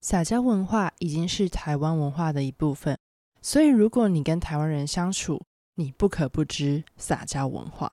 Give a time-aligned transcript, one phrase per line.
[0.00, 2.96] 撒娇文化已经是台湾文化的一部分，
[3.42, 5.42] 所以如果你跟台湾人相处，
[5.74, 7.90] 你不可不知撒娇文化。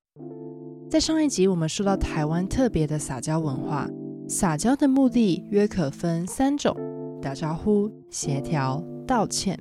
[0.88, 3.90] 在上一集我们说到台湾特别的撒娇文化，
[4.30, 6.78] 撒娇的目的约可分三种：
[7.22, 9.58] 打招呼、协调、道歉。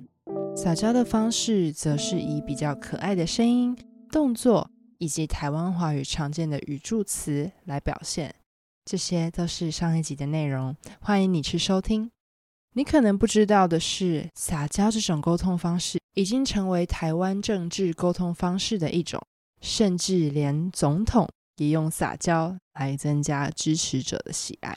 [0.54, 3.76] 撒娇的方式则是以比较可爱的声音、
[4.10, 8.34] 动作以及台湾华语常见的语助词来表现。
[8.84, 12.10] 这些都是上一集的内容，欢迎你去收听。
[12.76, 19.24] 你可能不知道的是，撒娇这种沟通方式已经成为台湾政治沟通方式的一种，
[19.60, 24.76] 甚至连总统也用撒娇来增加支持者的喜爱。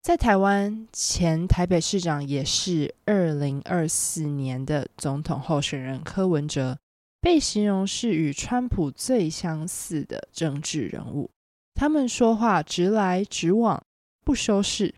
[0.00, 6.78] 在台湾，前台北市长也是二零二四年的总统候选人柯文哲，
[7.20, 11.28] 被形容是与川普最相似的政治人物。
[11.74, 13.82] 他们说话直来直往，
[14.24, 14.94] 不修饰。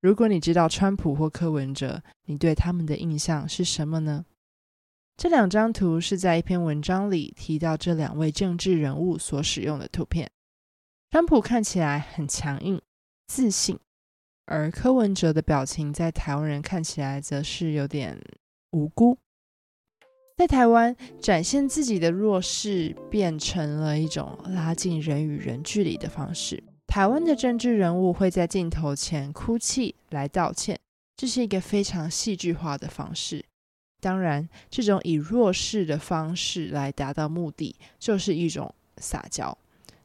[0.00, 4.24] 如果你知道川普或柯文哲，你对他们的印象是什么呢？
[5.16, 10.30] 这两张图是在一篇文章里提到这两位政治人物所使用的图片。
[11.10, 12.80] 川普看起来很强硬、
[13.26, 13.78] 自信。
[14.44, 18.22] 而柯文哲的表情在台湾人看起来则是有点
[18.70, 19.18] 无辜。
[20.36, 26.62] 在台湾展现自己的弱势变成了一种拉近人与人距离的方式。
[26.96, 30.80] 台湾的政治人物会在镜头前哭泣来道歉，
[31.14, 33.44] 这是一个非常戏剧化的方式。
[34.00, 39.58] 当然，这种以弱势的方式来达到目的，就是一种撒娇。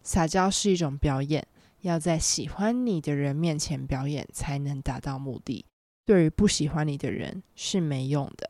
[0.04, 1.48] 撒娇是一种表演。
[1.80, 5.64] 要在喜欢你的人面前表演才能达到目的，
[6.06, 8.50] 对于不喜欢你的人是没用的。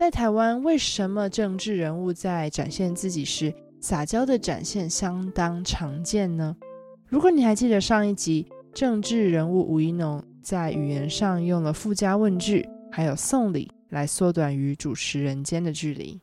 [0.00, 6.56] 在台湾，为什么政治人物在展现自己时撒娇的展现相当常见呢？
[7.06, 16.20] 如果你还记得上一集，政治人物吴怡农在语言上用了附加问句，还有送礼来缩短与主持人间的距离。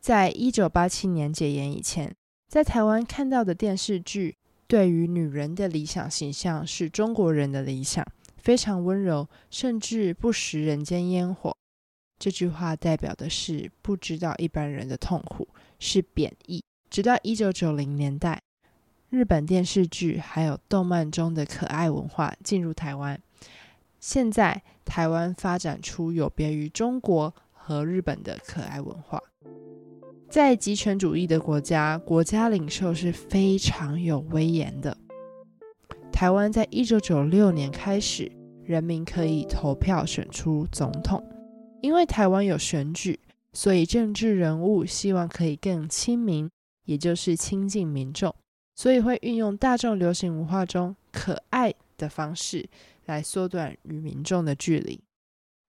[0.00, 2.14] 在一九八七年解严以前，
[2.48, 8.06] 在台湾看到的电视剧，对于女人的理想形象是中国人的理想，
[8.36, 11.54] 非常温柔，甚至不食人间烟火。
[12.18, 15.48] 这句话代表的是不知道一般人的痛苦，
[15.78, 16.62] 是贬义。
[16.88, 18.40] 直到一九九零年代，
[19.12, 23.20] 日本电视剧还有动漫中的可爱文化进入台湾，
[24.00, 29.22] 现在台湾发展出有别于中国和日本的可爱文化。
[30.30, 34.96] 在极权主义的国家，国家领袖是非常有威严的。
[36.10, 38.32] 台湾在一九九六年开始，
[38.64, 41.22] 人民可以投票选出总统。
[41.82, 43.20] 因为台湾有选举，
[43.52, 46.48] 所以政治人物希望可以更亲民，
[46.86, 48.34] 也就是亲近民众，
[48.82, 52.68] 所以会运用大众流行文化中可爱的方式
[53.04, 55.00] 来缩短与民众的距离。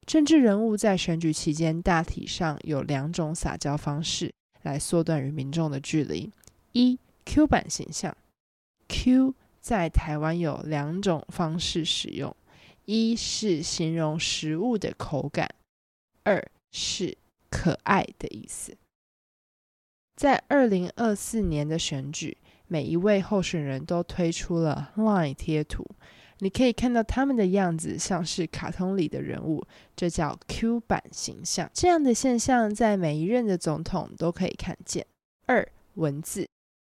[0.08, 4.34] 政治人物在选举期间，大体上有两种撒娇方式。
[4.64, 6.32] 来缩短与民众的距离。
[6.72, 8.16] 一 Q 版形象
[8.88, 12.36] ，Q 在台湾有两种方式使用：
[12.86, 15.54] 一是形容食物的口感，
[16.24, 17.18] 二是
[17.50, 18.78] 可爱的意思。
[20.16, 22.38] 在二零二四年的选举，
[22.74, 25.86] 每一位候选人都推出了 LINE 贴图，
[26.40, 29.64] 你可以看到他们的样子像是卡通里的人物，
[29.96, 31.70] 这叫 Q 版形象。
[31.72, 35.06] 这样的现象在每一任的总统都可以看见。
[35.46, 35.64] 二、
[35.94, 36.50] 文字，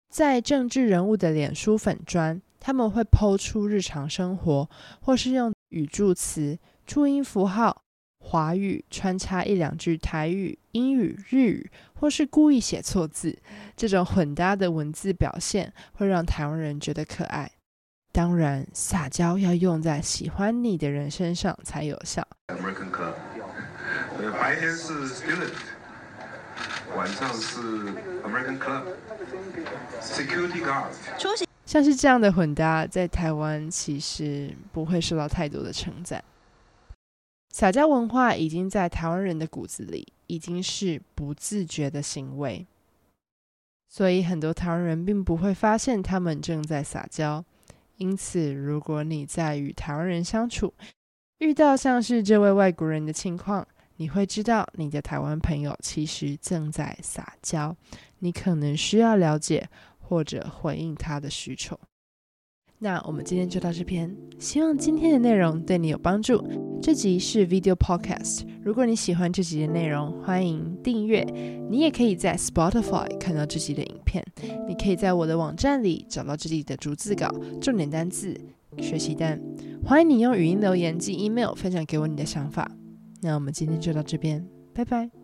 [0.08, 4.70] 在政治人物的脸书粉砖，他们会抛出日常生活，
[5.00, 6.56] 或是用语助词、
[6.86, 7.82] 注音符号、
[8.26, 13.38] 华语穿插一两句台语、英语、日语，或是故意写错字。
[13.76, 17.50] 这种混搭的文字表现会让台湾人觉得可爱。
[18.10, 22.26] 当然，撒娇要用在喜欢你的人身上才有效。
[22.48, 23.12] American Club，
[24.32, 25.52] 白天是 Student，
[26.96, 27.60] 晚上是
[28.22, 30.86] American Club，Security Guard。
[31.66, 36.24] 像是这样的混搭，在台湾其实不会受到太多的称赞。
[37.54, 42.66] 撒娇文化已经在台湾人的骨子里，已经是不自觉的行为，
[43.89, 47.45] 所以很多台湾人并不会发现他们正在撒娇。
[47.98, 50.74] 因此，如果你在与台湾人相处，
[51.39, 53.65] 遇到像是这位外国人的情况，
[53.98, 57.77] 你会知道你的台湾朋友其实正在撒娇，
[58.18, 59.68] 你可能需要了解
[60.01, 61.78] 或者回应他的需求。
[62.78, 66.64] 那我们今天就到这边，希望今天的内容对你有帮助。
[66.84, 71.22] 这集是 Video Podcast，如果你喜欢这集的内容，欢迎订阅。
[71.71, 74.22] 你也可以在 Spotify 看到这集的影片，
[74.69, 78.39] 你可以在我的网站里找到这集的逐字稿、重点单词、
[78.77, 79.41] 学习单，
[79.83, 82.71] 欢迎你用语音留言及 email 分享给我你的想法。
[83.22, 85.23] 那我们今天就到这边，拜拜。